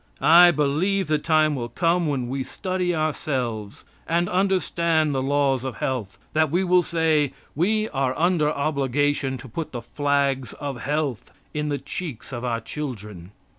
[0.23, 5.77] I believe the time will come when we study ourselves, and understand the laws of
[5.77, 11.31] health, that we will say, "We are under obligation to put the flags of health
[11.53, 13.31] in the cheeks of our children."